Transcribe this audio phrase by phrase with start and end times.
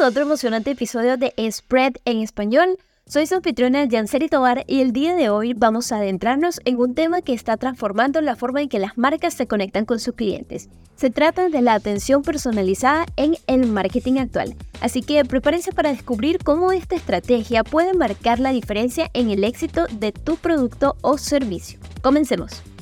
[0.00, 2.76] a otro emocionante episodio de Spread en español.
[3.06, 6.96] Soy su anfitriona Janseri Tobar y el día de hoy vamos a adentrarnos en un
[6.96, 10.68] tema que está transformando la forma en que las marcas se conectan con sus clientes.
[10.96, 14.56] Se trata de la atención personalizada en el marketing actual.
[14.80, 19.86] Así que prepárense para descubrir cómo esta estrategia puede marcar la diferencia en el éxito
[19.86, 21.78] de tu producto o servicio.
[22.02, 22.73] Comencemos.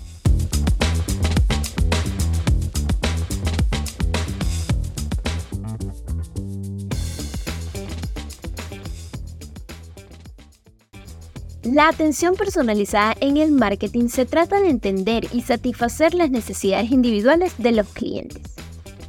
[11.65, 17.55] La atención personalizada en el marketing se trata de entender y satisfacer las necesidades individuales
[17.57, 18.43] de los clientes.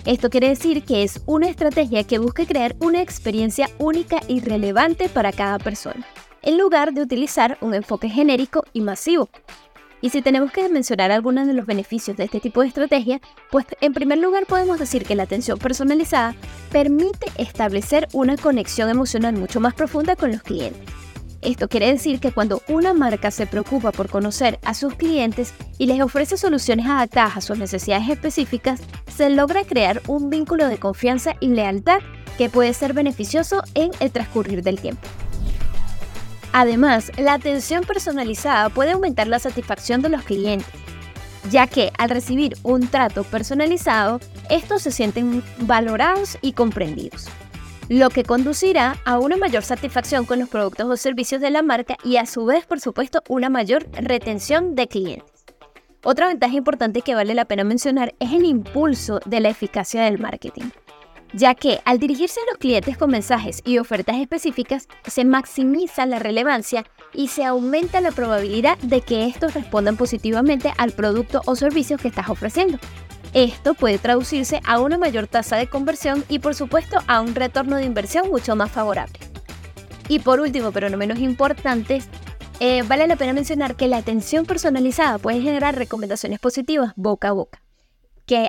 [0.05, 5.09] Esto quiere decir que es una estrategia que busca crear una experiencia única y relevante
[5.09, 6.05] para cada persona,
[6.43, 9.29] en lugar de utilizar un enfoque genérico y masivo.
[10.01, 13.19] Y si tenemos que mencionar algunos de los beneficios de este tipo de estrategia,
[13.49, 16.35] pues en primer lugar podemos decir que la atención personalizada
[16.71, 21.02] permite establecer una conexión emocional mucho más profunda con los clientes
[21.43, 25.85] esto quiere decir que cuando una marca se preocupa por conocer a sus clientes y
[25.85, 28.81] les ofrece soluciones adaptadas a sus necesidades específicas,
[29.15, 31.99] se logra crear un vínculo de confianza y lealtad
[32.37, 35.07] que puede ser beneficioso en el transcurrir del tiempo.
[36.51, 40.67] Además, la atención personalizada puede aumentar la satisfacción de los clientes,
[41.49, 44.19] ya que al recibir un trato personalizado,
[44.49, 47.27] estos se sienten valorados y comprendidos
[47.93, 51.95] lo que conducirá a una mayor satisfacción con los productos o servicios de la marca
[52.03, 55.45] y a su vez, por supuesto, una mayor retención de clientes.
[56.03, 60.17] Otra ventaja importante que vale la pena mencionar es el impulso de la eficacia del
[60.17, 60.71] marketing,
[61.33, 66.17] ya que al dirigirse a los clientes con mensajes y ofertas específicas, se maximiza la
[66.17, 71.97] relevancia y se aumenta la probabilidad de que estos respondan positivamente al producto o servicio
[71.97, 72.79] que estás ofreciendo.
[73.33, 77.77] Esto puede traducirse a una mayor tasa de conversión y por supuesto a un retorno
[77.77, 79.17] de inversión mucho más favorable.
[80.07, 82.01] Y por último, pero no menos importante,
[82.59, 87.31] eh, vale la pena mencionar que la atención personalizada puede generar recomendaciones positivas boca a
[87.31, 87.63] boca.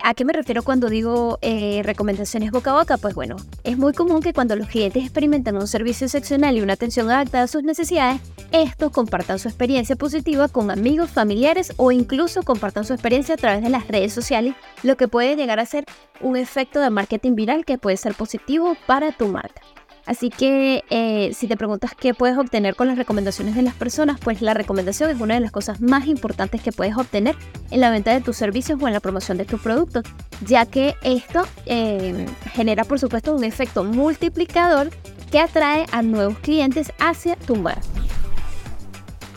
[0.02, 2.96] ¿A qué me refiero cuando digo eh, recomendaciones boca a boca?
[2.96, 6.74] Pues bueno, es muy común que cuando los clientes experimentan un servicio excepcional y una
[6.74, 8.20] atención adaptada a sus necesidades,
[8.52, 13.62] estos compartan su experiencia positiva con amigos, familiares o incluso compartan su experiencia a través
[13.62, 15.84] de las redes sociales, lo que puede llegar a ser
[16.20, 19.62] un efecto de marketing viral que puede ser positivo para tu marca.
[20.06, 24.20] Así que eh, si te preguntas qué puedes obtener con las recomendaciones de las personas,
[24.20, 27.36] pues la recomendación es una de las cosas más importantes que puedes obtener
[27.70, 30.04] en la venta de tus servicios o en la promoción de tus productos,
[30.44, 34.90] ya que esto eh, genera por supuesto un efecto multiplicador
[35.30, 37.93] que atrae a nuevos clientes hacia tu marca.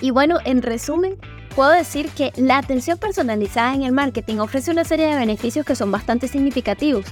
[0.02, 1.18] Y bueno, en resumen,
[1.56, 5.76] puedo decir que la atención personalizada en el marketing ofrece una serie de beneficios que
[5.76, 7.06] son bastante significativos.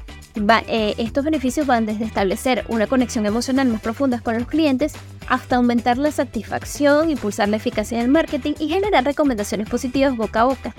[0.68, 4.94] Eh, estos beneficios van desde establecer una conexión emocional más profunda con los clientes
[5.28, 10.46] hasta aumentar la satisfacción, impulsar la eficacia del marketing y generar recomendaciones positivas boca a
[10.46, 10.75] boca.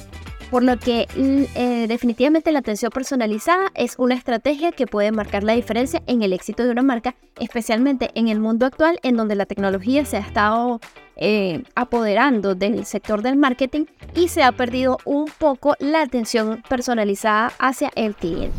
[0.51, 5.55] Por lo que eh, definitivamente la atención personalizada es una estrategia que puede marcar la
[5.55, 9.47] diferencia en el éxito de una marca, especialmente en el mundo actual en donde la
[9.47, 10.81] tecnología se ha estado
[11.17, 17.53] eh, apoderando del sector del marketing y se ha perdido un poco la atención personalizada
[17.59, 18.57] hacia el cliente.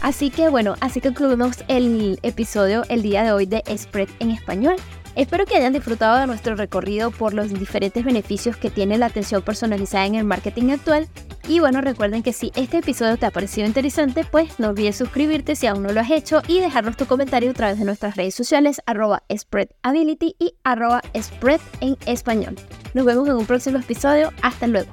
[0.00, 4.76] Así que bueno, así concluimos el episodio el día de hoy de Spread en español.
[5.16, 9.42] Espero que hayan disfrutado de nuestro recorrido por los diferentes beneficios que tiene la atención
[9.42, 11.08] personalizada en el marketing actual.
[11.48, 15.56] Y bueno, recuerden que si este episodio te ha parecido interesante, pues no olvides suscribirte
[15.56, 18.34] si aún no lo has hecho y dejarnos tu comentario a través de nuestras redes
[18.34, 22.54] sociales arroba spreadability y arroba spread en español.
[22.92, 24.30] Nos vemos en un próximo episodio.
[24.42, 24.90] Hasta luego.